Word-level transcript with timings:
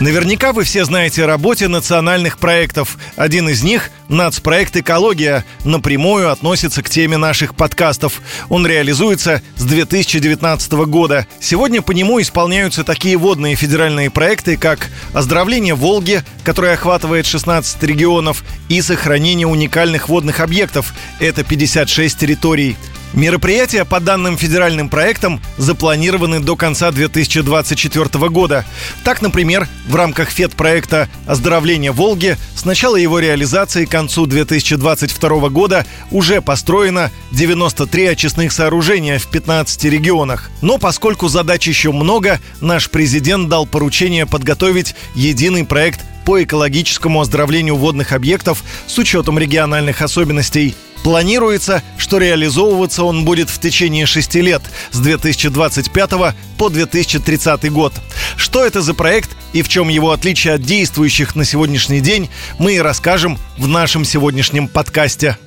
Наверняка 0.00 0.54
вы 0.54 0.64
все 0.64 0.86
знаете 0.86 1.24
о 1.24 1.26
работе 1.26 1.68
национальных 1.68 2.38
проектов. 2.38 2.96
Один 3.16 3.50
из 3.50 3.62
них– 3.62 3.90
нацпроект 4.08 4.74
«Экология» 4.74 5.44
напрямую 5.62 6.30
относится 6.30 6.82
к 6.82 6.88
теме 6.88 7.18
наших 7.18 7.54
подкастов. 7.54 8.22
Он 8.48 8.66
реализуется 8.66 9.42
с 9.56 9.62
2019 9.62 10.72
года. 10.88 11.26
Сегодня 11.38 11.82
по 11.82 11.92
нему 11.92 12.18
исполняются 12.18 12.82
такие 12.82 13.18
водные 13.18 13.56
федеральные 13.56 14.08
проекты, 14.08 14.56
как 14.56 14.88
«Оздоровление 15.12 15.74
Волги», 15.74 16.22
которое 16.44 16.72
охватывает 16.72 17.26
16 17.26 17.82
регионов, 17.82 18.42
и 18.70 18.80
«Сохранение 18.80 19.46
уникальных 19.46 20.08
водных 20.08 20.40
объектов»– 20.40 20.94
это 21.20 21.44
56 21.44 22.18
территорий. 22.18 22.78
Мероприятия 23.12 23.84
по 23.84 23.98
данным 23.98 24.38
федеральным 24.38 24.88
проектам 24.88 25.40
запланированы 25.56 26.38
до 26.38 26.54
конца 26.54 26.92
2024 26.92 28.28
года. 28.28 28.64
Так, 29.02 29.20
например, 29.20 29.66
в 29.88 29.96
рамках 29.96 30.30
ФЕД-проекта 30.30 31.08
«Оздоровление 31.26 31.90
Волги» 31.90 32.36
с 32.54 32.64
начала 32.64 32.94
его 32.94 33.18
реализации 33.18 33.84
к 33.84 33.90
концу 33.90 34.26
2022 34.26 35.48
года 35.48 35.84
уже 36.12 36.40
построено 36.40 37.10
93 37.32 38.06
очистных 38.06 38.52
сооружения 38.52 39.18
в 39.18 39.26
15 39.26 39.84
регионах. 39.86 40.48
Но 40.62 40.78
поскольку 40.78 41.26
задач 41.26 41.66
еще 41.66 41.90
много, 41.90 42.38
наш 42.60 42.88
президент 42.90 43.48
дал 43.48 43.66
поручение 43.66 44.24
подготовить 44.24 44.94
единый 45.16 45.64
проект 45.64 46.00
по 46.24 46.40
экологическому 46.40 47.20
оздоровлению 47.20 47.74
водных 47.74 48.12
объектов 48.12 48.62
с 48.86 48.96
учетом 48.98 49.36
региональных 49.36 50.00
особенностей– 50.00 50.76
Планируется, 51.02 51.82
что 51.96 52.18
реализовываться 52.18 53.04
он 53.04 53.24
будет 53.24 53.48
в 53.48 53.58
течение 53.58 54.06
шести 54.06 54.42
лет 54.42 54.62
с 54.90 54.98
2025 54.98 56.10
по 56.58 56.68
2030 56.68 57.72
год. 57.72 57.94
Что 58.36 58.64
это 58.64 58.82
за 58.82 58.92
проект 58.94 59.30
и 59.52 59.62
в 59.62 59.68
чем 59.68 59.88
его 59.88 60.10
отличие 60.10 60.54
от 60.54 60.62
действующих 60.62 61.34
на 61.34 61.44
сегодняшний 61.44 62.00
день, 62.00 62.28
мы 62.58 62.74
и 62.74 62.80
расскажем 62.80 63.38
в 63.56 63.66
нашем 63.66 64.04
сегодняшнем 64.04 64.68
подкасте. 64.68 65.38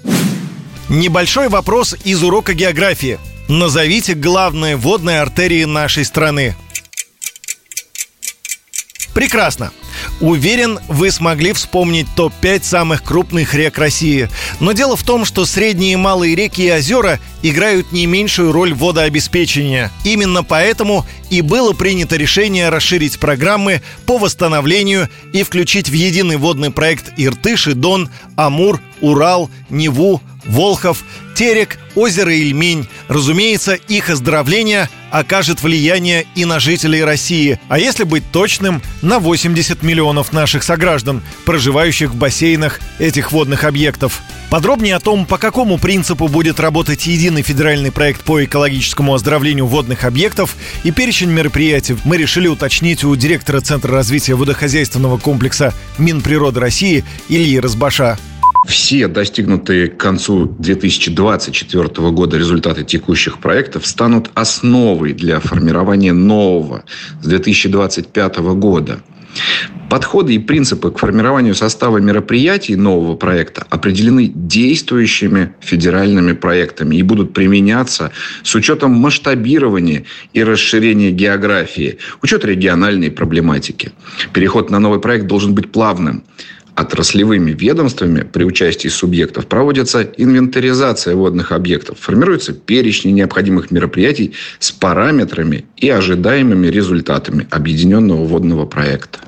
Небольшой 0.89 1.49
вопрос 1.49 1.95
из 2.03 2.23
урока 2.23 2.53
географии. 2.53 3.19
Назовите 3.47 4.15
главные 4.15 4.75
водные 4.75 5.21
артерии 5.21 5.65
нашей 5.65 6.05
страны. 6.05 6.55
Прекрасно. 9.13 9.71
Уверен, 10.21 10.79
вы 10.87 11.11
смогли 11.11 11.53
вспомнить 11.53 12.07
топ-5 12.15 12.63
самых 12.63 13.03
крупных 13.03 13.53
рек 13.53 13.77
России. 13.77 14.29
Но 14.59 14.71
дело 14.71 14.95
в 14.95 15.03
том, 15.03 15.25
что 15.25 15.45
средние 15.45 15.93
и 15.93 15.97
малые 15.97 16.35
реки 16.35 16.61
и 16.61 16.71
озера 16.71 17.19
играют 17.41 17.91
не 17.91 18.05
меньшую 18.05 18.51
роль 18.51 18.73
водообеспечения. 18.73 19.91
Именно 20.03 20.43
поэтому 20.43 21.05
и 21.29 21.41
было 21.41 21.73
принято 21.73 22.15
решение 22.15 22.69
расширить 22.69 23.19
программы 23.19 23.81
по 24.05 24.17
восстановлению 24.17 25.09
и 25.33 25.43
включить 25.43 25.89
в 25.89 25.93
единый 25.93 26.37
водный 26.37 26.71
проект 26.71 27.13
Иртыш 27.17 27.67
и 27.67 27.73
Дон, 27.73 28.09
Амур, 28.35 28.79
Урал, 29.01 29.49
Неву, 29.69 30.21
Волхов, 30.45 31.03
Терек, 31.35 31.79
озеро 31.95 32.33
Ильмень. 32.33 32.87
Разумеется, 33.07 33.73
их 33.73 34.09
оздоровление 34.09 34.89
окажет 35.11 35.61
влияние 35.61 36.25
и 36.35 36.43
на 36.45 36.59
жителей 36.59 37.03
России, 37.03 37.59
а 37.69 37.77
если 37.77 38.03
быть 38.03 38.23
точным, 38.31 38.81
на 39.03 39.19
80 39.19 39.83
миллионов 39.83 40.33
наших 40.33 40.63
сограждан, 40.63 41.21
проживающих 41.45 42.11
в 42.11 42.15
бассейнах 42.15 42.79
этих 42.97 43.31
водных 43.31 43.63
объектов. 43.63 44.21
Подробнее 44.49 44.95
о 44.95 44.99
том, 44.99 45.27
по 45.27 45.37
какому 45.37 45.77
принципу 45.77 46.27
будет 46.27 46.59
работать 46.59 47.05
единый 47.05 47.43
федеральный 47.43 47.91
проект 47.91 48.21
по 48.23 48.43
экологическому 48.43 49.13
оздоровлению 49.13 49.67
водных 49.67 50.03
объектов 50.03 50.55
и 50.83 50.91
перечень 50.91 51.29
мероприятий, 51.29 51.95
мы 52.05 52.17
решили 52.17 52.47
уточнить 52.47 53.03
у 53.03 53.15
директора 53.15 53.61
Центра 53.61 53.91
развития 53.93 54.33
водохозяйственного 54.33 55.17
комплекса 55.17 55.73
Минприроды 55.99 56.59
России 56.59 57.05
Ильи 57.29 57.59
Разбаша. 57.59 58.17
Все 58.65 59.07
достигнутые 59.07 59.89
к 59.89 59.97
концу 59.97 60.45
2024 60.45 62.11
года 62.11 62.37
результаты 62.37 62.83
текущих 62.83 63.39
проектов 63.39 63.85
станут 63.85 64.29
основой 64.35 65.13
для 65.13 65.39
формирования 65.39 66.13
нового 66.13 66.85
с 67.21 67.27
2025 67.27 68.37
года. 68.55 69.01
Подходы 69.89 70.35
и 70.35 70.39
принципы 70.39 70.91
к 70.91 70.97
формированию 70.97 71.55
состава 71.55 71.97
мероприятий 71.97 72.75
нового 72.75 73.15
проекта 73.15 73.65
определены 73.69 74.31
действующими 74.33 75.55
федеральными 75.59 76.33
проектами 76.33 76.95
и 76.95 77.03
будут 77.03 77.33
применяться 77.33 78.11
с 78.43 78.55
учетом 78.55 78.91
масштабирования 78.91 80.05
и 80.33 80.43
расширения 80.43 81.11
географии, 81.11 81.97
учет 82.21 82.45
региональной 82.45 83.11
проблематики. 83.11 83.91
Переход 84.33 84.71
на 84.71 84.79
новый 84.79 84.99
проект 84.99 85.27
должен 85.27 85.53
быть 85.53 85.71
плавным 85.71 86.23
отраслевыми 86.75 87.51
ведомствами 87.51 88.21
при 88.21 88.43
участии 88.43 88.87
субъектов 88.87 89.47
проводится 89.47 90.01
инвентаризация 90.01 91.15
водных 91.15 91.51
объектов, 91.51 91.99
формируются 91.99 92.53
перечни 92.53 93.11
необходимых 93.11 93.71
мероприятий 93.71 94.33
с 94.59 94.71
параметрами 94.71 95.65
и 95.77 95.89
ожидаемыми 95.89 96.67
результатами 96.67 97.47
объединенного 97.51 98.25
водного 98.25 98.65
проекта. 98.65 99.19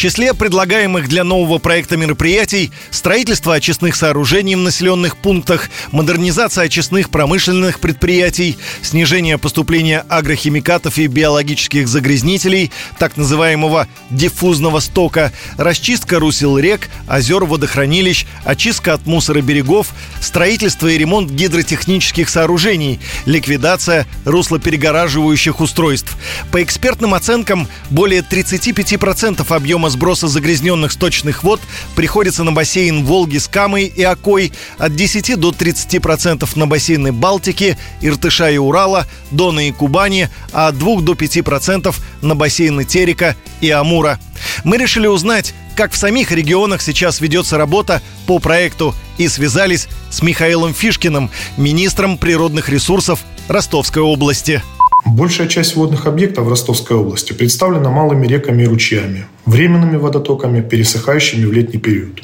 Числе 0.00 0.32
предлагаемых 0.32 1.08
для 1.08 1.24
нового 1.24 1.58
проекта 1.58 1.98
мероприятий 1.98 2.72
строительство 2.90 3.54
очистных 3.54 3.94
сооружений 3.94 4.54
в 4.54 4.60
населенных 4.60 5.18
пунктах, 5.18 5.68
модернизация 5.92 6.64
очистных 6.64 7.10
промышленных 7.10 7.80
предприятий, 7.80 8.56
снижение 8.80 9.36
поступления 9.36 10.06
агрохимикатов 10.08 10.96
и 10.96 11.06
биологических 11.06 11.86
загрязнителей, 11.86 12.72
так 12.98 13.18
называемого 13.18 13.88
диффузного 14.08 14.80
стока, 14.80 15.32
расчистка 15.58 16.18
русел 16.18 16.56
рек, 16.56 16.88
озер, 17.06 17.44
водохранилищ, 17.44 18.24
очистка 18.46 18.94
от 18.94 19.04
мусора 19.04 19.42
берегов, 19.42 19.88
строительство 20.22 20.86
и 20.86 20.96
ремонт 20.96 21.30
гидротехнических 21.30 22.30
сооружений, 22.30 23.00
ликвидация 23.26 24.06
руслоперегораживающих 24.24 25.60
устройств. 25.60 26.16
По 26.50 26.62
экспертным 26.62 27.12
оценкам, 27.12 27.68
более 27.90 28.22
35% 28.22 29.44
объема 29.54 29.89
объема 29.89 29.89
сброса 29.90 30.28
загрязненных 30.28 30.92
сточных 30.92 31.44
вод 31.44 31.60
приходится 31.94 32.44
на 32.44 32.52
бассейн 32.52 33.04
Волги 33.04 33.38
с 33.38 33.48
Камой 33.48 33.84
и 33.84 34.02
Окой, 34.02 34.52
от 34.78 34.96
10 34.96 35.38
до 35.38 35.50
30% 35.50 36.48
на 36.56 36.66
бассейны 36.66 37.12
Балтики, 37.12 37.76
Иртыша 38.00 38.50
и 38.50 38.56
Урала, 38.56 39.06
Дона 39.30 39.68
и 39.68 39.72
Кубани, 39.72 40.30
а 40.52 40.68
от 40.68 40.78
2 40.78 41.02
до 41.02 41.12
5% 41.12 41.94
на 42.22 42.34
бассейны 42.34 42.84
Терека 42.84 43.36
и 43.60 43.70
Амура. 43.70 44.18
Мы 44.64 44.78
решили 44.78 45.06
узнать, 45.06 45.54
как 45.76 45.92
в 45.92 45.96
самих 45.96 46.32
регионах 46.32 46.82
сейчас 46.82 47.20
ведется 47.20 47.58
работа 47.58 48.02
по 48.26 48.38
проекту 48.38 48.94
и 49.18 49.28
связались 49.28 49.88
с 50.10 50.22
Михаилом 50.22 50.74
Фишкиным, 50.74 51.30
министром 51.56 52.18
природных 52.18 52.68
ресурсов 52.68 53.20
Ростовской 53.48 54.02
области. 54.02 54.62
Большая 55.06 55.48
часть 55.48 55.76
водных 55.76 56.06
объектов 56.06 56.44
в 56.44 56.50
Ростовской 56.50 56.96
области 56.96 57.32
представлена 57.32 57.90
малыми 57.90 58.26
реками 58.26 58.64
и 58.64 58.66
ручьями, 58.66 59.24
временными 59.46 59.96
водотоками, 59.96 60.60
пересыхающими 60.60 61.46
в 61.46 61.52
летний 61.52 61.78
период. 61.78 62.20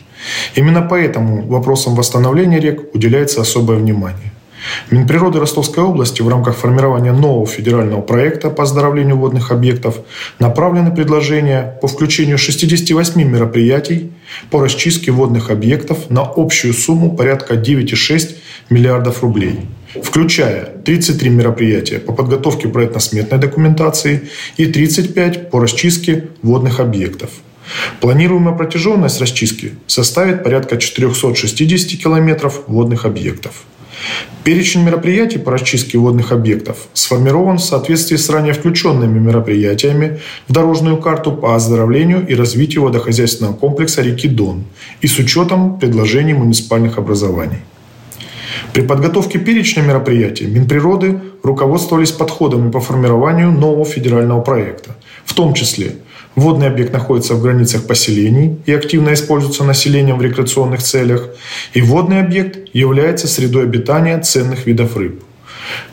Именно 0.54 0.82
поэтому 0.82 1.47
вопросам 1.47 1.94
восстановления 1.94 2.60
рек 2.60 2.94
уделяется 2.94 3.41
особое 3.41 3.78
внимание. 3.78 4.32
Минприроды 4.91 5.38
Ростовской 5.38 5.84
области 5.84 6.22
в 6.22 6.28
рамках 6.28 6.56
формирования 6.56 7.12
нового 7.12 7.47
федерального 7.47 8.03
проекта 8.03 8.50
по 8.50 8.64
оздоровлению 8.64 9.16
водных 9.16 9.53
объектов 9.53 9.98
направлены 10.38 10.94
предложения 10.94 11.78
по 11.81 11.88
включению 11.88 12.37
68 12.37 13.22
мероприятий 13.22 14.12
по 14.50 14.60
расчистке 14.60 15.12
водных 15.12 15.50
объектов 15.50 16.10
на 16.10 16.22
общую 16.22 16.75
сумму 16.75 17.16
порядка 17.16 17.54
9,6 17.54 18.37
миллиардов 18.69 19.22
рублей– 19.22 19.61
включая 20.02 20.66
33 20.84 21.31
мероприятия 21.31 21.98
по 21.98 22.12
подготовке 22.12 22.69
проектно-сметной 22.69 23.38
документации 23.38 24.28
и 24.56 24.66
35 24.66 25.50
по 25.50 25.60
расчистке 25.60 26.28
водных 26.43 26.81
объектов. 26.81 27.31
Планируемая 28.00 28.54
протяженность 28.54 29.20
расчистки 29.20 29.75
составит 29.87 30.44
порядка 30.44 30.76
460 30.76 32.00
километров 32.00 32.62
водных 32.66 33.04
объектов. 33.04 33.64
Перечень 34.44 34.84
мероприятий 34.84 35.38
по 35.38 35.50
расчистке 35.50 35.98
водных 35.98 36.31
объектов 36.31 36.87
сформирован 36.93 37.58
в 37.58 37.64
соответствии 37.64 38.16
с 38.16 38.28
ранее 38.31 38.52
включенными 38.52 39.19
мероприятиями 39.19 40.20
в 40.46 40.52
дорожную 40.52 40.98
карту 40.98 41.32
по 41.32 41.56
оздоровлению 41.56 42.26
и 42.26 42.34
развитию 42.34 42.84
водохозяйственного 42.84 43.54
комплекса 43.54 44.02
реки 44.02 44.28
Дон 44.28 44.64
и 45.00 45.08
с 45.08 45.19
учетом 45.19 45.78
предложений 45.78 46.34
муниципальных 46.34 46.98
образований. 46.98 47.58
При 48.76 48.82
подготовке 48.82 49.38
перечня 49.38 49.81
мероприятий 49.81 50.44
Минприроды 50.44 51.19
руководствовались 51.43 52.12
подходами 52.12 52.70
по 52.70 52.78
формированию 52.78 53.50
нового 53.50 53.87
федерального 53.87 54.43
проекта, 54.43 54.96
в 55.25 55.32
том 55.32 55.55
числе 55.55 55.93
Водный 56.34 56.67
объект 56.67 56.93
находится 56.93 57.37
в 57.37 57.43
границах 57.43 57.87
поселений 57.87 58.58
и 58.67 58.75
активно 58.75 59.14
используется 59.14 59.64
населением 59.64 60.19
в 60.19 60.23
рекреационных 60.23 60.82
целях. 60.82 61.31
И 61.73 61.81
водный 61.81 62.20
объект 62.20 62.69
является 62.75 63.28
средой 63.28 63.62
обитания 63.62 64.19
ценных 64.19 64.67
видов 64.67 64.94
рыб. 64.99 65.22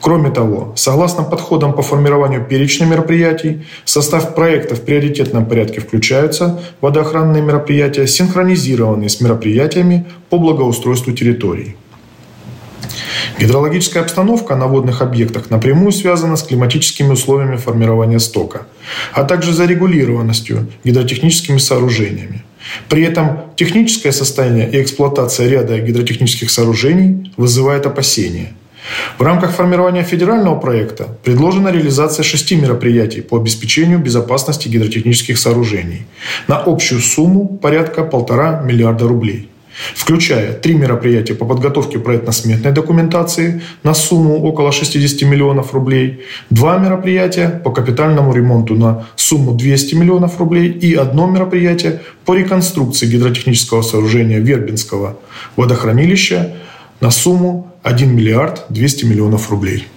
Кроме 0.01 0.29
того, 0.29 0.74
согласно 0.75 1.24
подходам 1.24 1.71
по 1.71 1.83
формированию 1.83 2.44
перечня 2.44 2.86
мероприятий, 2.86 3.65
в 3.86 3.89
состав 3.89 4.36
проекта 4.36 4.75
в 4.75 4.81
приоритетном 4.81 5.45
порядке 5.45 5.79
включаются 5.79 6.62
водоохранные 6.81 7.41
мероприятия, 7.41 8.07
синхронизированные 8.07 9.07
с 9.07 9.21
мероприятиями 9.21 10.06
по 10.29 10.38
благоустройству 10.38 11.13
территорий. 11.13 11.77
Гидрологическая 13.40 14.04
обстановка 14.04 14.56
на 14.56 14.68
водных 14.68 15.01
объектах 15.01 15.50
напрямую 15.50 15.92
связана 15.92 16.36
с 16.36 16.44
климатическими 16.44 17.12
условиями 17.12 17.57
формирования 17.57 18.19
стока, 18.19 18.68
а 19.13 19.24
также 19.24 19.54
зарегулированностью 19.54 20.68
гидротехническими 20.84 21.57
сооружениями. 21.57 22.44
При 22.90 23.04
этом 23.04 23.44
техническое 23.56 24.12
состояние 24.12 24.69
и 24.72 24.81
эксплуатация 24.81 25.50
ряда 25.50 25.80
гидротехнических 25.80 26.50
сооружений 26.50 27.34
вызывает 27.38 27.86
опасения. 27.86 28.54
В 29.18 29.22
рамках 29.22 29.51
формирования 29.51 30.04
федерального 30.04 30.60
проекта 30.60 31.07
предложена 31.24 31.69
реализация 31.69 32.24
шести 32.24 32.56
мероприятий 32.56 33.22
по 33.22 33.38
обеспечению 33.38 34.00
безопасности 34.00 34.68
гидротехнических 34.68 35.38
сооружений 35.38 36.06
на 36.48 36.57
общую 36.57 37.00
сумму 37.00 37.48
порядка 37.48 38.04
полтора 38.04 38.62
миллиарда 38.62 39.07
рублей 39.07 39.50
включая 39.96 40.54
три 40.54 40.75
мероприятия 40.75 41.34
по 41.34 41.46
подготовке 41.46 42.00
проектно-сметной 42.00 42.72
документации 42.72 43.62
на 43.84 43.94
сумму 43.94 44.42
около 44.44 44.72
60 44.72 45.22
миллионов 45.30 45.74
рублей, 45.74 46.24
два 46.50 46.78
мероприятия 46.78 47.50
по 47.64 47.72
капитальному 47.72 48.34
ремонту 48.34 48.75
на 48.75 49.08
сумму 49.16 49.54
200 49.54 49.96
миллионов 49.96 50.40
рублей 50.40 50.72
и 50.72 50.94
одно 50.94 51.28
мероприятие 51.28 52.02
по 52.25 52.36
реконструкции 52.36 53.08
гидротехнического 53.08 53.81
сооружения 53.81 54.40
Вербинского 54.40 55.18
водохранилища 55.56 56.56
на 57.00 57.12
сумму 57.12 57.72
1 57.84 58.16
миллиард 58.16 58.66
200 58.70 59.06
миллионов 59.06 59.50
рублей. 59.50 59.88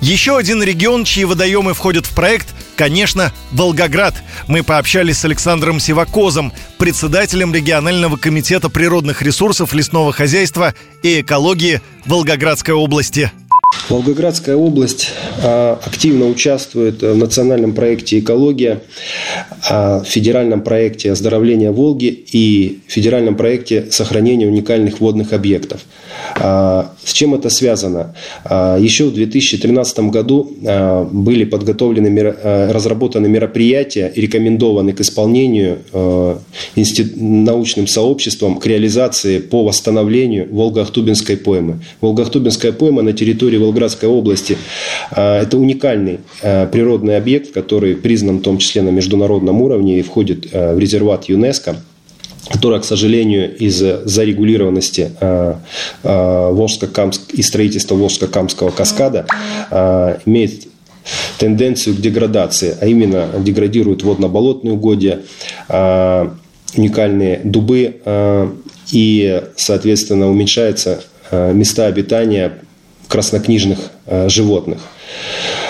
Еще 0.00 0.36
один 0.36 0.62
регион, 0.62 1.04
чьи 1.04 1.24
водоемы 1.24 1.74
входят 1.74 2.06
в 2.06 2.14
проект, 2.14 2.54
конечно, 2.76 3.32
Волгоград. 3.52 4.14
Мы 4.46 4.62
пообщались 4.62 5.18
с 5.18 5.24
Александром 5.24 5.80
Сивакозом, 5.80 6.52
председателем 6.78 7.52
регионального 7.52 8.16
комитета 8.16 8.68
природных 8.68 9.22
ресурсов 9.22 9.72
лесного 9.72 10.12
хозяйства 10.12 10.74
и 11.02 11.22
экологии 11.22 11.80
Волгоградской 12.04 12.74
области. 12.74 13.32
Волгоградская 13.88 14.56
область 14.56 15.10
а, 15.42 15.80
активно 15.84 16.26
участвует 16.26 17.02
в 17.02 17.16
национальном 17.16 17.72
проекте 17.72 18.18
«Экология», 18.18 18.82
а, 19.68 20.02
федеральном 20.04 20.62
проекте 20.62 21.12
оздоровления 21.12 21.70
Волги 21.70 22.06
и 22.06 22.80
федеральном 22.88 23.36
проекте 23.36 23.90
сохранения 23.90 24.46
уникальных 24.46 25.00
водных 25.00 25.32
объектов. 25.32 25.82
А, 26.34 26.92
с 27.04 27.12
чем 27.12 27.34
это 27.34 27.50
связано? 27.50 28.14
Еще 28.44 29.04
в 29.04 29.14
2013 29.14 29.98
году 30.10 30.50
были 31.10 31.44
подготовлены, 31.44 32.34
разработаны 32.72 33.28
мероприятия 33.28 34.12
рекомендованы 34.14 34.92
к 34.92 35.00
исполнению 35.00 35.78
научным 37.16 37.86
сообществом 37.86 38.58
к 38.58 38.66
реализации 38.66 39.38
по 39.38 39.64
восстановлению 39.64 40.48
Волго-Ахтубинской 40.50 41.36
поймы. 41.36 41.80
Волго-Ахтубинская 42.00 42.72
пойма 42.72 43.02
на 43.02 43.12
территории 43.12 43.58
Волгоградской 43.58 44.08
области. 44.08 44.56
А, 45.10 45.42
это 45.42 45.58
уникальный 45.58 46.20
а, 46.42 46.66
природный 46.66 47.16
объект, 47.16 47.52
который 47.52 47.94
признан 47.94 48.38
в 48.38 48.42
том 48.42 48.58
числе 48.58 48.82
на 48.82 48.90
международном 48.90 49.62
уровне 49.62 49.98
и 49.98 50.02
входит 50.02 50.48
а, 50.52 50.74
в 50.74 50.78
резерват 50.78 51.24
ЮНЕСКО 51.28 51.76
которая, 52.50 52.80
к 52.80 52.84
сожалению, 52.84 53.56
из-за 53.56 54.06
зарегулированности 54.06 55.12
э, 55.20 55.54
э, 56.02 56.66
и 57.32 57.42
строительства 57.42 57.94
Волжско-Камского 57.94 58.70
каскада 58.70 59.26
имеет 60.26 60.68
тенденцию 61.38 61.96
к 61.96 62.00
деградации, 62.00 62.76
а 62.80 62.86
именно 62.86 63.28
деградируют 63.38 64.02
водно-болотные 64.02 64.74
угодья, 64.74 65.20
уникальные 65.68 67.40
дубы 67.44 68.00
и, 68.90 69.42
соответственно, 69.56 70.28
уменьшаются 70.28 71.04
места 71.30 71.86
обитания 71.86 72.58
краснокнижных 73.08 73.78
э, 74.06 74.28
животных. 74.28 74.80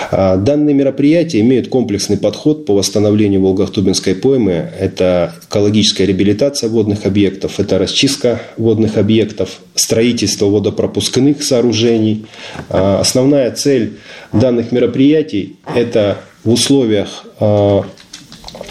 А, 0.09 0.37
данные 0.37 0.73
мероприятия 0.73 1.41
имеют 1.41 1.67
комплексный 1.67 2.17
подход 2.17 2.65
по 2.65 2.73
восстановлению 2.73 3.41
Волгохтубинской 3.41 4.15
поймы. 4.15 4.69
Это 4.79 5.33
экологическая 5.49 6.05
реабилитация 6.05 6.69
водных 6.69 7.05
объектов, 7.05 7.59
это 7.59 7.77
расчистка 7.77 8.41
водных 8.57 8.97
объектов, 8.97 9.59
строительство 9.75 10.45
водопропускных 10.45 11.43
сооружений. 11.43 12.25
А, 12.69 12.99
основная 12.99 13.51
цель 13.51 13.97
данных 14.31 14.71
мероприятий– 14.71 15.57
это 15.75 16.19
в 16.43 16.51
условиях 16.51 17.25
а, 17.39 17.83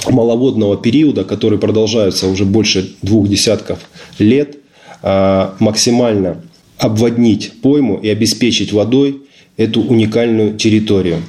маловодного 0.09 0.77
периода, 0.77 1.25
который 1.25 1.59
продолжается 1.59 2.29
уже 2.29 2.45
больше 2.45 2.95
двух 3.03 3.29
десятков 3.29 3.81
лет, 4.19 4.57
максимально 5.03 6.43
обводнить 6.79 7.53
пойму 7.63 7.99
и 7.99 8.09
обеспечить 8.09 8.73
водой 8.73 9.23
эту 9.57 9.83
уникальную 9.83 10.57
территорию. 10.57 11.23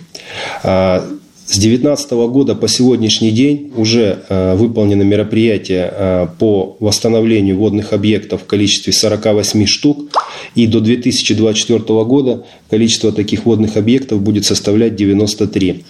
А, 0.63 1.05
с 1.45 1.57
2019 1.59 2.11
года 2.29 2.55
по 2.55 2.67
сегодняшний 2.67 3.31
день 3.31 3.71
уже 3.75 4.23
а, 4.29 4.55
выполнено 4.55 5.03
мероприятие 5.03 5.89
а, 5.91 6.27
по 6.27 6.75
восстановлению 6.79 7.57
водных 7.57 7.93
объектов 7.93 8.43
в 8.43 8.45
количестве 8.45 8.91
48 8.93 9.65
штук. 9.65 10.09
И 10.55 10.67
до 10.67 10.81
2024 10.81 11.79
года 12.03 12.45
количество 12.69 13.11
таких 13.11 13.45
водных 13.45 13.77
объектов 13.77 14.21
будет 14.21 14.45
составлять 14.45 14.95
93. 14.95 15.83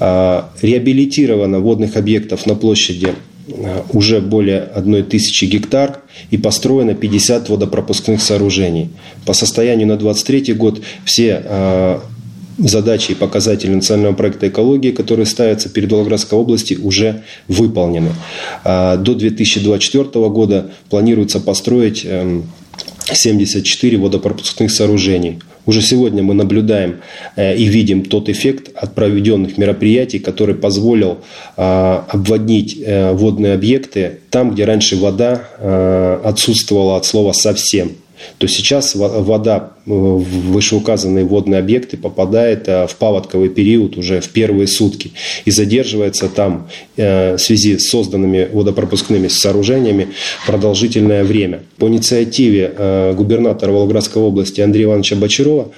Реабилитировано 0.00 1.60
водных 1.60 1.96
объектов 1.96 2.46
на 2.46 2.56
площади 2.56 3.14
уже 3.92 4.20
более 4.20 4.62
1 4.62 5.04
тысячи 5.04 5.44
гектар 5.44 6.00
и 6.30 6.38
построено 6.38 6.94
50 6.94 7.48
водопропускных 7.48 8.22
сооружений. 8.22 8.90
По 9.26 9.34
состоянию 9.34 9.86
на 9.86 9.96
2023 9.96 10.54
год 10.54 10.80
все 11.04 11.42
э, 11.44 11.98
задачи 12.58 13.12
и 13.12 13.14
показатели 13.14 13.74
национального 13.74 14.14
проекта 14.14 14.48
экологии, 14.48 14.92
которые 14.92 15.26
ставятся 15.26 15.68
перед 15.68 15.90
Волгоградской 15.90 16.38
областью, 16.38 16.84
уже 16.84 17.22
выполнены. 17.48 18.10
До 18.64 18.96
2024 18.96 20.28
года 20.28 20.70
планируется 20.88 21.40
построить 21.40 22.06
74 23.12 23.96
эм, 23.96 24.02
водопропускных 24.02 24.70
сооружений– 24.70 25.40
уже 25.66 25.82
сегодня 25.82 26.22
мы 26.22 26.34
наблюдаем 26.34 26.96
э, 27.36 27.56
и 27.56 27.64
видим 27.64 28.04
тот 28.04 28.28
эффект 28.28 28.70
от 28.74 28.94
проведенных 28.94 29.58
мероприятий, 29.58 30.18
который 30.18 30.54
позволил 30.54 31.18
э, 31.56 32.00
обводнить 32.08 32.76
э, 32.80 33.12
водные 33.12 33.54
объекты 33.54 34.18
там, 34.30 34.50
где 34.52 34.64
раньше 34.64 34.96
вода 34.96 36.20
отсутствовала 36.24 36.96
от 36.96 37.06
слова 37.06 37.32
совсем– 37.32 37.92
то 38.38 38.46
сейчас 38.46 38.94
вода 38.94 39.72
в 39.86 40.24
вышеуказанные 40.52 41.24
водные 41.24 41.58
объекты 41.58 41.96
попадает 41.96 42.68
э, 42.68 42.86
в 42.86 42.96
паводковый 42.96 43.48
период 43.48 43.96
уже 43.96 44.20
в 44.20 44.28
первые 44.30 44.66
сутки 44.66 45.12
и 45.44 45.50
задерживается 45.50 46.28
там 46.28 46.68
э, 46.96 47.36
в 47.36 47.38
связи 47.38 47.78
с 47.78 47.88
созданными 47.88 48.48
водопропускными 48.50 49.28
сооружениями 49.28 50.08
продолжительное 50.46 51.24
время. 51.24 51.62
По 51.78 51.86
инициативе 51.86 52.72
э, 52.76 53.14
губернатора 53.14 53.72
Волгоградской 53.72 54.22
области 54.22 54.60
Андрея 54.60 54.86
Ивановича 54.86 55.16
Бочарова 55.16 55.70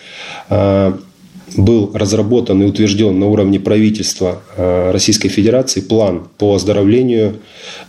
был 1.56 1.92
разработан 1.94 2.62
и 2.62 2.66
утвержден 2.66 3.18
на 3.18 3.26
уровне 3.26 3.60
правительства 3.60 4.42
Российской 4.56 5.28
Федерации 5.28 5.80
план 5.80 6.28
по 6.38 6.54
оздоровлению 6.54 7.36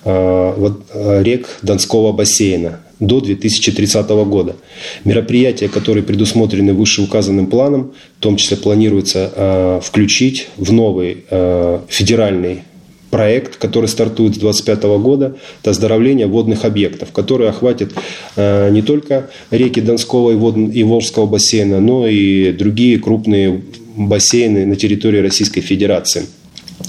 рек 0.06 1.58
Донского 1.64 2.12
бассейна 2.12 2.80
до 3.00 3.22
2030 3.22 4.10
года. 4.26 4.56
Мероприятия, 5.04 5.70
которые 5.70 6.04
предусмотрены 6.04 6.74
вышеуказанным 6.74 7.48
планом, 7.48 7.94
в 8.18 8.22
том 8.22 8.38
числе 8.38 8.58
планируется 8.58 9.32
э, 9.36 9.80
включить 9.84 10.48
в 10.58 10.72
новый 10.72 11.26
э, 11.30 11.80
федеральный 11.88 12.64
проект, 13.10 13.58
который 13.58 13.88
стартует 13.88 14.36
с 14.36 14.40
2025 14.40 14.84
года, 15.00 15.38
это 15.62 15.72
оздоровление 15.72 16.28
водных 16.28 16.66
объектов, 16.66 17.12
который 17.12 17.48
охватит 17.50 17.94
э, 18.36 18.70
не 18.72 18.82
только 18.82 19.30
реки 19.52 19.80
Донского 19.80 20.32
и, 20.32 20.36
Вод... 20.36 20.58
и 20.58 20.84
Волжского 20.84 21.26
бассейна, 21.26 21.80
но 21.80 22.08
и 22.08 22.52
другие 22.52 23.00
крупные 23.00 23.62
бассейны 23.96 24.66
на 24.66 24.76
территории 24.76 25.20
Российской 25.20 25.62
Федерации. 25.62 26.26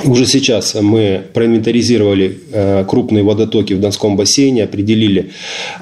Уже 0.04 0.26
сейчас 0.26 0.75
мы 0.75 1.23
проинвентаризировали 1.33 2.38
э, 2.52 2.85
крупные 2.87 3.25
водотоки 3.25 3.73
в 3.73 3.80
Донском 3.80 4.16
бассейне, 4.16 4.64
определили 4.64 5.30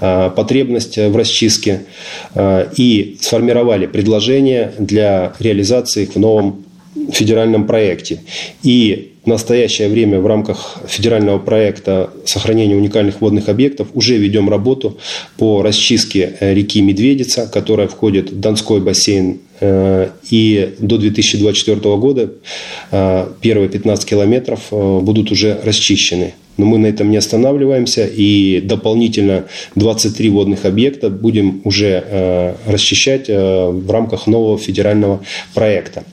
э, 0.01 0.31
потребность 0.35 0.97
в 0.97 1.17
расчистке 1.17 1.83
э, 2.35 2.69
и 2.77 3.17
сформировали 3.21 3.87
предложения 3.87 4.73
для 4.79 5.35
реализации 5.41 6.07
в 6.07 6.17
новом 6.17 6.65
федеральном 7.11 7.67
проекте. 7.67 8.21
И 8.63 9.13
в 9.25 9.29
настоящее 9.29 9.89
время 9.89 10.21
в 10.21 10.27
рамках 10.27 10.79
федерального 10.87 11.39
проекта 11.41 12.11
сохранения 12.25 12.77
уникальных 12.77 13.21
водных 13.21 13.49
объектов 13.49 13.89
уже 13.93 14.17
ведем 14.17 14.49
работу 14.49 14.99
по 15.37 15.63
расчистке 15.63 16.37
реки 16.41 16.81
Медведица, 16.81 17.51
которая 17.53 17.89
входит 17.89 18.31
в 18.31 18.39
Донской 18.39 18.81
бассейн. 18.81 19.41
Э, 19.61 20.09
и 20.31 20.75
до 20.79 20.99
2024 20.99 21.97
года 21.97 22.31
э, 22.91 23.27
первые 23.41 23.69
15 23.69 24.09
километров 24.09 24.61
будут 24.71 25.31
уже 25.31 25.59
расчищены. 25.65 26.35
Но 26.57 26.65
мы 26.65 26.79
на 26.79 26.87
этом 26.87 27.11
не 27.11 27.19
останавливаемся. 27.19 28.07
И 28.07 28.61
дополнительно 28.61 29.45
23 29.75 30.31
водных 30.31 30.65
объекта 30.65 31.11
будем 31.11 31.61
уже 31.65 32.57
расчищать 32.67 33.29
в 33.29 33.91
рамках 33.91 34.27
нового 34.27 34.57
федерального 34.57 35.21
проекта. 35.53 36.05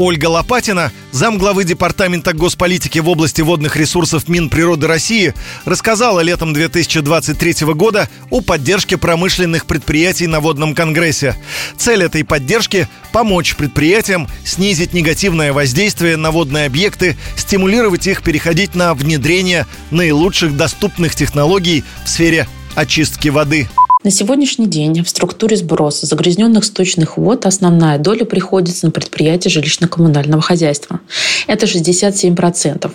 Ольга 0.00 0.28
Лопатина, 0.28 0.92
замглавы 1.12 1.64
Департамента 1.64 2.32
госполитики 2.32 2.98
в 3.00 3.08
области 3.10 3.42
водных 3.42 3.76
ресурсов 3.76 4.28
Минприроды 4.28 4.86
России, 4.86 5.34
рассказала 5.66 6.20
летом 6.20 6.54
2023 6.54 7.74
года 7.74 8.08
о 8.30 8.40
поддержке 8.40 8.96
промышленных 8.96 9.66
предприятий 9.66 10.26
на 10.26 10.40
водном 10.40 10.74
конгрессе. 10.74 11.36
Цель 11.76 12.04
этой 12.04 12.24
поддержки– 12.24 12.88
помочь 13.12 13.54
предприятиям 13.56 14.26
снизить 14.42 14.94
негативное 14.94 15.52
воздействие 15.52 16.16
на 16.16 16.30
водные 16.30 16.64
объекты, 16.64 17.18
стимулировать 17.36 18.06
их 18.06 18.22
переходить 18.22 18.74
на 18.74 18.94
внедрение 18.94 19.66
наилучших 19.90 20.56
доступных 20.56 21.14
технологий 21.14 21.84
в 22.06 22.08
сфере 22.08 22.48
очистки 22.74 23.28
воды. 23.28 23.68
На 24.02 24.10
сегодняшний 24.10 24.66
день 24.66 25.04
в 25.04 25.08
структуре 25.10 25.58
сброса 25.58 26.06
загрязненных 26.06 26.64
сточных 26.64 27.18
вод 27.18 27.44
основная 27.44 27.98
доля 27.98 28.24
приходится 28.24 28.86
на 28.86 28.92
предприятия 28.92 29.50
жилищно-коммунального 29.50 30.40
хозяйства. 30.40 31.00
Это 31.46 31.66
67%. 31.66 32.90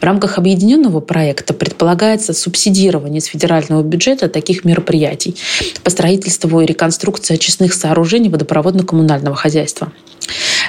В 0.00 0.02
рамках 0.02 0.38
объединенного 0.38 1.00
проекта 1.00 1.52
предполагается 1.52 2.32
субсидирование 2.32 3.18
из 3.18 3.26
федерального 3.26 3.82
бюджета 3.82 4.30
таких 4.30 4.64
мероприятий 4.64 5.36
по 5.84 5.90
строительству 5.90 6.62
и 6.62 6.66
реконструкции 6.66 7.34
очистных 7.34 7.74
сооружений 7.74 8.30
водопроводно-коммунального 8.30 9.34
хозяйства. 9.34 9.92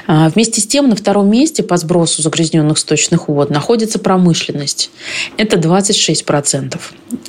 А, 0.08 0.30
вместе 0.30 0.62
с 0.62 0.68
тем 0.68 0.88
на 0.90 0.96
втором 0.96 1.30
месте 1.30 1.64
по 1.64 1.76
сбросу 1.76 2.22
загрязненных 2.22 2.78
сточных 2.78 3.28
вод 3.28 3.50
находится 3.50 4.00
промышленность. 4.00 4.90
Это 5.36 5.58
26%. 5.58 6.80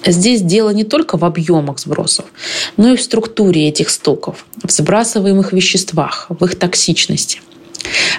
Здесь 0.06 0.42
дело 0.42 0.70
не 0.70 0.84
только 0.84 1.18
в 1.18 1.24
объемах 1.24 1.80
сбросов, 1.80 2.26
но 2.76 2.92
и 2.92 2.96
в 2.96 3.02
структуре 3.02 3.68
этих 3.68 3.90
стоков, 3.90 4.46
в 4.62 4.70
сбрасываемых 4.70 5.52
веществах, 5.52 6.26
в 6.28 6.44
их 6.44 6.56
токсичности. 6.56 7.40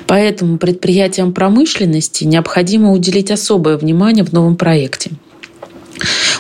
Поэтому 0.08 0.58
предприятиям 0.58 1.34
промышленности 1.34 2.26
необходимо 2.26 2.92
уделить 2.92 3.32
особое 3.32 3.78
внимание 3.78 4.26
в 4.26 4.34
новом 4.34 4.58
проекте. 4.58 5.12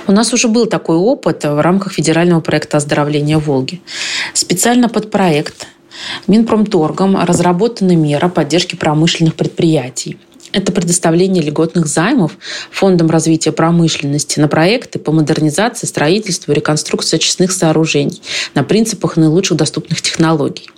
У 0.07 0.11
нас 0.11 0.33
уже 0.33 0.47
был 0.47 0.65
такой 0.65 0.97
опыт 0.97 1.43
в 1.43 1.61
рамках 1.61 1.93
федерального 1.93 2.41
проекта 2.41 2.77
оздоровления 2.77 3.37
Волги. 3.37 3.81
Специально 4.33 4.89
под 4.89 5.11
проект 5.11 5.67
Минпромторгом 6.27 7.17
разработана 7.17 7.95
мера 7.95 8.29
поддержки 8.29 8.75
промышленных 8.75 9.35
предприятий. 9.35 10.17
Это 10.51 10.71
предоставление 10.71 11.43
льготных 11.43 11.85
займов 11.85 12.31
Фондом 12.71 13.09
развития 13.09 13.51
промышленности 13.51 14.39
на 14.39 14.47
проекты 14.47 14.97
по 14.97 15.11
модернизации, 15.11 15.85
строительству 15.85 16.51
и 16.51 16.55
реконструкции 16.55 17.17
очистных 17.17 17.51
сооружений 17.51 18.21
на 18.55 18.63
принципах 18.63 19.15
наилучших 19.15 19.57
доступных 19.57 20.01
технологий. 20.01 20.69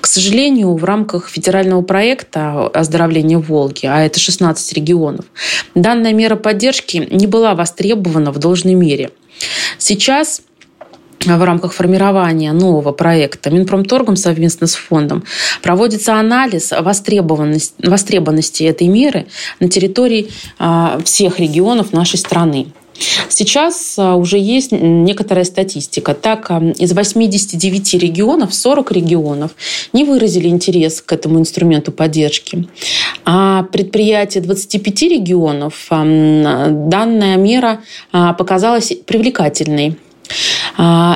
К 0.00 0.06
сожалению, 0.06 0.74
в 0.74 0.84
рамках 0.84 1.28
федерального 1.28 1.82
проекта 1.82 2.68
оздоровления 2.68 3.38
Волги, 3.38 3.86
а 3.86 4.00
это 4.00 4.18
16 4.20 4.72
регионов, 4.74 5.26
данная 5.74 6.12
мера 6.12 6.36
поддержки 6.36 7.08
не 7.10 7.26
была 7.26 7.54
востребована 7.54 8.32
в 8.32 8.38
должной 8.38 8.74
мере. 8.74 9.10
Сейчас 9.76 10.42
в 11.26 11.44
рамках 11.44 11.72
формирования 11.72 12.52
нового 12.52 12.92
проекта 12.92 13.50
Минпромторгом 13.50 14.16
совместно 14.16 14.66
с 14.66 14.74
фондом 14.74 15.24
проводится 15.62 16.14
анализ 16.14 16.72
востребованности, 16.72 17.74
востребованности 17.78 18.64
этой 18.64 18.88
меры 18.88 19.26
на 19.60 19.68
территории 19.68 20.30
а, 20.58 21.00
всех 21.04 21.38
регионов 21.38 21.92
нашей 21.92 22.18
страны. 22.18 22.68
Сейчас 23.28 23.96
а, 23.98 24.16
уже 24.16 24.38
есть 24.38 24.72
некоторая 24.72 25.44
статистика. 25.44 26.14
Так, 26.14 26.50
а, 26.50 26.62
из 26.78 26.92
89 26.92 27.94
регионов 27.94 28.54
40 28.54 28.90
регионов 28.92 29.50
не 29.92 30.04
выразили 30.04 30.48
интерес 30.48 31.02
к 31.02 31.12
этому 31.12 31.38
инструменту 31.38 31.92
поддержки. 31.92 32.66
А 33.26 33.64
предприятия 33.64 34.40
25 34.40 35.02
регионов 35.02 35.86
данная 35.90 37.36
мера 37.36 37.80
показалась 38.10 38.92
привлекательной 39.06 39.96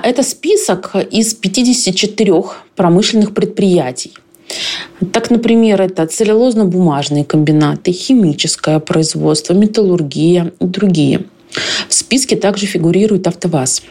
это 0.03 0.23
список 0.23 0.95
из 1.11 1.33
54 1.33 2.33
промышленных 2.77 3.33
предприятий. 3.33 4.13
Так, 5.13 5.31
например, 5.31 5.81
это 5.81 6.03
целлюлозно-бумажные 6.03 7.25
комбинаты, 7.25 7.93
химическое 7.93 8.79
производство, 8.79 9.55
металлургия 9.55 10.53
и 10.61 10.65
другие. 10.65 11.25
В 11.89 11.95
списке 11.95 12.37
также 12.37 12.67
фигурирует 12.67 13.27
АвтоВАЗ. 13.27 13.83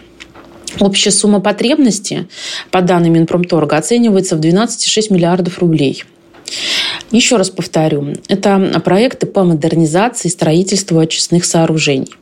Общая 0.80 1.12
сумма 1.12 1.40
потребности, 1.40 2.28
по 2.72 2.82
данным 2.82 3.14
Минпромторга, 3.14 3.78
оценивается 3.78 4.36
в 4.36 4.40
12,6 4.42 5.12
миллиардов 5.14 5.60
рублей. 5.60 6.04
Еще 7.12 7.36
раз 7.38 7.50
повторю, 7.50 8.16
это 8.28 8.82
проекты 8.84 9.26
по 9.26 9.44
модернизации 9.44 10.28
и 10.28 10.32
строительству 10.32 11.00
очистных 11.00 11.46
сооружений. 11.46 12.16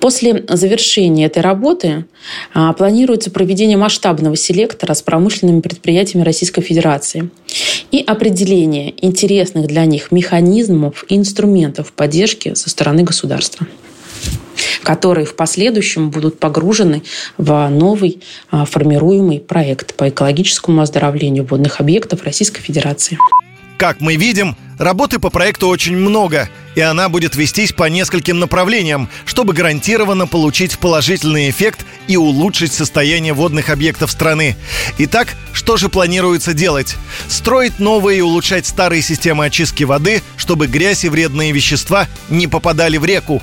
После 0.00 0.44
завершения 0.48 1.26
этой 1.26 1.42
работы 1.42 2.06
а, 2.54 2.72
планируется 2.72 3.30
проведение 3.30 3.76
масштабного 3.76 4.36
селектора 4.36 4.94
с 4.94 5.02
промышленными 5.02 5.60
предприятиями 5.60 6.24
Российской 6.24 6.62
Федерации 6.62 7.30
и 7.90 8.00
определение 8.00 8.94
интересных 9.04 9.66
для 9.66 9.84
них 9.84 10.10
механизмов 10.10 11.04
и 11.08 11.16
инструментов 11.16 11.92
поддержки 11.92 12.54
со 12.54 12.70
стороны 12.70 13.02
государства 13.02 13.66
которые 14.82 15.26
в 15.26 15.36
последующем 15.36 16.10
будут 16.10 16.38
погружены 16.38 17.02
в 17.38 17.68
новый 17.68 18.20
а, 18.50 18.64
формируемый 18.64 19.40
проект 19.40 19.94
по 19.94 20.08
экологическому 20.08 20.80
оздоровлению 20.82 21.44
водных 21.44 21.80
объектов 21.80 22.24
Российской 22.24 22.60
Федерации. 22.60 23.18
Как 23.82 24.00
мы 24.00 24.14
видим, 24.14 24.56
работы 24.78 25.18
по 25.18 25.28
проекту 25.28 25.66
очень 25.66 25.96
много, 25.96 26.48
и 26.76 26.80
она 26.80 27.08
будет 27.08 27.34
вестись 27.34 27.72
по 27.72 27.88
нескольким 27.88 28.38
направлениям, 28.38 29.08
чтобы 29.24 29.54
гарантированно 29.54 30.28
получить 30.28 30.78
положительный 30.78 31.50
эффект 31.50 31.84
и 32.06 32.16
улучшить 32.16 32.72
состояние 32.72 33.32
водных 33.32 33.70
объектов 33.70 34.12
страны. 34.12 34.54
Итак, 34.98 35.34
что 35.62 35.76
же 35.76 35.88
планируется 35.88 36.54
делать? 36.54 36.96
Строить 37.28 37.78
новые 37.78 38.18
и 38.18 38.20
улучшать 38.20 38.66
старые 38.66 39.00
системы 39.00 39.44
очистки 39.44 39.84
воды, 39.84 40.20
чтобы 40.36 40.66
грязь 40.66 41.04
и 41.04 41.08
вредные 41.08 41.52
вещества 41.52 42.08
не 42.28 42.48
попадали 42.48 42.96
в 42.96 43.04
реку. 43.04 43.40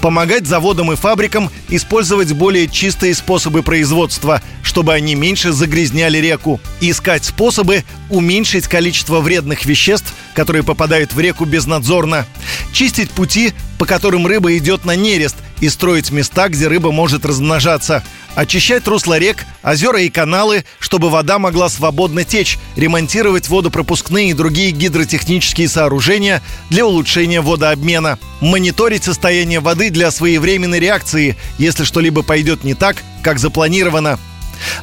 Помогать 0.00 0.46
заводам 0.46 0.92
и 0.92 0.96
фабрикам 0.96 1.50
использовать 1.68 2.32
более 2.32 2.68
чистые 2.68 3.14
способы 3.14 3.62
производства, 3.62 4.40
чтобы 4.62 4.94
они 4.94 5.14
меньше 5.14 5.52
загрязняли 5.52 6.16
реку, 6.16 6.58
искать 6.80 7.26
способы 7.26 7.84
уменьшить 8.08 8.66
количество 8.66 9.20
вредных 9.20 9.66
веществ, 9.66 10.14
которые 10.34 10.62
попадают 10.62 11.12
в 11.12 11.20
реку 11.20 11.44
безнадзорно, 11.44 12.24
чистить 12.72 13.10
пути, 13.10 13.52
по 13.78 13.84
которым 13.84 14.26
рыба 14.26 14.56
идет 14.56 14.86
на 14.86 14.96
нерест, 14.96 15.36
и 15.60 15.68
строить 15.68 16.10
места, 16.10 16.48
где 16.48 16.68
рыба 16.68 16.92
может 16.92 17.24
размножаться– 17.24 18.02
очищать 18.38 18.86
русла 18.86 19.18
рек, 19.18 19.44
озера 19.64 20.00
и 20.00 20.08
каналы, 20.08 20.64
чтобы 20.78 21.10
вода 21.10 21.40
могла 21.40 21.68
свободно 21.68 22.22
течь, 22.22 22.56
ремонтировать 22.76 23.48
водопропускные 23.48 24.30
и 24.30 24.32
другие 24.32 24.70
гидротехнические 24.70 25.68
сооружения 25.68 26.40
для 26.70 26.86
улучшения 26.86 27.40
водообмена, 27.40 28.16
мониторить 28.40 29.02
состояние 29.02 29.58
воды 29.58 29.90
для 29.90 30.12
своевременной 30.12 30.78
реакции, 30.78 31.36
если 31.58 31.82
что-либо 31.82 32.22
пойдет 32.22 32.62
не 32.62 32.74
так, 32.74 33.02
как 33.22 33.40
запланировано, 33.40 34.20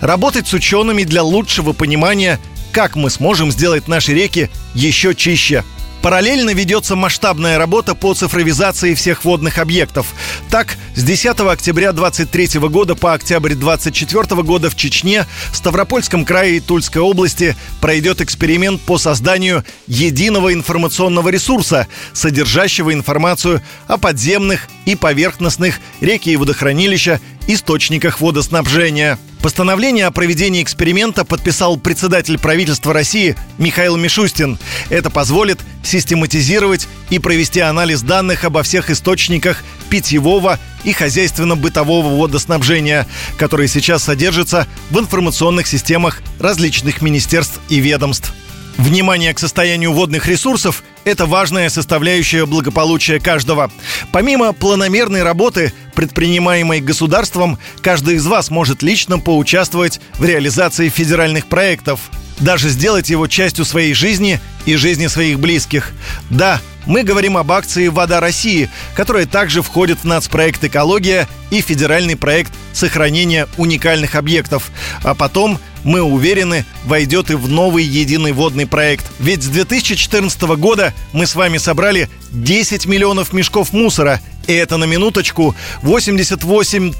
работать 0.02 0.48
с 0.48 0.54
учеными 0.54 1.04
для 1.04 1.24
лучшего 1.24 1.72
понимания, 1.72 2.42
как 2.74 2.98
мы 2.98 3.10
сможем 3.10 3.54
сделать 3.54 3.88
наши 3.88 4.14
реки 4.14 4.50
еще 4.74 5.16
чище– 5.16 5.64
Параллельно 6.06 6.52
ведется 6.52 6.96
масштабная 6.96 7.58
работа 7.58 7.96
по 7.96 8.14
цифровизации 8.14 8.94
всех 8.94 9.26
водных 9.26 9.58
объектов. 9.58 10.14
Так, 10.52 10.78
с 10.94 11.02
10 11.02 11.40
октября 11.40 11.94
23 11.94 12.60
года 12.70 12.94
по 12.94 13.14
октябрь 13.14 13.56
24 13.56 14.44
года 14.44 14.70
в 14.70 14.76
Чечне, 14.76 15.26
Ставропольском 15.52 16.24
крае 16.24 16.58
и 16.58 16.60
Тульской 16.60 17.02
области 17.02 17.56
пройдет 17.82 18.22
эксперимент 18.22 18.82
по 18.82 19.00
созданию 19.00 19.66
единого 19.88 20.54
информационного 20.54 21.30
ресурса, 21.30 21.88
содержащего 22.14 22.94
информацию 22.94 23.64
о 23.88 23.98
подземных 23.98 24.68
и 24.86 24.94
поверхностных 24.96 25.80
реки 26.02 26.30
и 26.30 26.36
водохранилища 26.36 27.20
источниках 27.48 28.22
водоснабжения. 28.22 29.18
Постановление 29.42 30.08
о 30.08 30.12
проведении 30.12 30.64
эксперимента 30.64 31.24
подписал 31.24 31.78
председатель 31.78 32.40
правительства 32.40 32.94
России 32.94 33.36
Михаил 33.60 33.96
Мишустин. 33.96 34.58
Это 34.90 35.12
позволит 35.12 35.60
систематизировать 35.86 36.88
и 37.10 37.20
провести 37.20 37.60
анализ 37.60 38.02
данных 38.02 38.44
обо 38.44 38.64
всех 38.64 38.90
источниках 38.90 39.64
питьевого 39.90 40.60
и 40.84 40.94
хозяйственно-бытового 40.94 42.16
водоснабжения, 42.18 43.08
которые 43.38 43.68
сейчас 43.68 44.04
содержатся 44.04 44.68
в 44.90 45.00
информационных 45.00 45.68
системах 45.68 46.22
различных 46.40 47.02
министерств 47.02 47.60
и 47.70 47.80
ведомств. 47.80 48.34
Внимание 48.78 49.34
к 49.34 49.40
состоянию 49.40 49.94
водных 49.94 50.28
ресурсов– 50.28 50.84
это 51.06 51.26
важная 51.26 51.70
составляющая 51.70 52.46
благополучия 52.46 53.20
каждого. 53.20 53.72
Помимо 54.12 54.52
планомерной 54.52 55.24
работы, 55.24 55.72
предпринимаемой 55.94 56.82
государством, 56.82 57.58
каждый 57.82 58.16
из 58.16 58.26
вас 58.26 58.50
может 58.50 58.84
лично 58.84 59.18
поучаствовать 59.18 60.02
в 60.16 60.26
реализации 60.26 60.90
федеральных 60.90 61.48
проектов, 61.48 62.02
даже 62.40 62.68
сделать 62.68 63.10
его 63.10 63.28
частью 63.28 63.64
своей 63.64 63.94
жизни 63.94 64.42
и 64.66 64.76
жизни 64.76 65.08
своих 65.08 65.40
близких. 65.40 65.94
Да, 66.30 66.60
мы 66.86 67.04
говорим 67.04 67.38
об 67.38 67.54
акции 67.54 67.88
«Вода 67.88 68.20
России», 68.20 68.70
которая 68.94 69.26
также 69.26 69.62
входит 69.62 70.00
в 70.00 70.04
нацпроект 70.04 70.64
«Экология» 70.66 71.30
и 71.50 71.62
федеральный 71.62 72.18
проект 72.18 72.52
сохранения 72.74 73.48
уникальных 73.58 74.16
объектов. 74.16 74.70
А 75.02 75.16
потом 75.16 75.60
мы 75.86 76.02
уверены, 76.02 76.66
войдет 76.84 77.30
и 77.30 77.36
в 77.36 77.48
новый 77.48 77.86
единый 77.86 78.34
водный 78.34 78.68
проект. 78.68 79.06
Ведь 79.20 79.44
с 79.44 79.48
2014 79.48 80.42
года 80.58 80.94
мы 81.14 81.26
с 81.26 81.36
вами 81.36 81.58
собрали 81.58 82.10
10 82.32 82.86
миллионов 82.88 83.32
мешков 83.32 83.72
мусора– 83.72 84.20
и 84.48 84.54
это 84.54 84.78
на 84.78 84.86
минуточку 84.86 85.56
88 85.82 86.94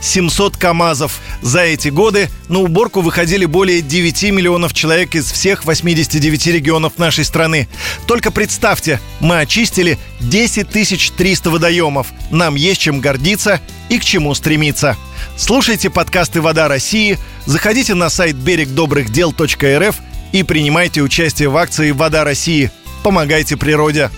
700 0.00 0.56
КАМАЗов. 0.56 1.20
За 1.42 1.60
эти 1.60 1.88
годы 1.88 2.28
на 2.48 2.60
уборку 2.60 3.00
выходили 3.00 3.44
более 3.46 3.82
9 3.82 4.22
миллионов 4.32 4.74
человек 4.74 5.14
из 5.14 5.30
всех 5.30 5.64
89 5.64 6.46
регионов 6.46 6.98
нашей 6.98 7.24
страны. 7.24 7.68
Только 8.06 8.30
представьте, 8.30 9.00
мы 9.20 9.40
очистили 9.40 9.98
10 10.20 10.68
300 11.16 11.50
водоемов. 11.50 12.08
Нам 12.30 12.54
есть 12.54 12.80
чем 12.80 13.00
гордиться 13.00 13.60
и 13.88 13.98
к 13.98 14.04
чему 14.04 14.34
стремиться. 14.34 14.96
Слушайте 15.36 15.90
подкасты 15.90 16.40
«Вода 16.40 16.68
России», 16.68 17.18
заходите 17.46 17.94
на 17.94 18.10
сайт 18.10 18.36
берегдобрыхдел.рф 18.36 19.96
и 20.32 20.42
принимайте 20.42 21.02
участие 21.02 21.48
в 21.48 21.56
акции 21.56 21.90
«Вода 21.90 22.24
России». 22.24 22.70
Помогайте 23.02 23.56
природе. 23.56 24.10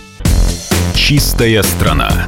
Чистая 0.95 1.61
страна. 1.63 2.27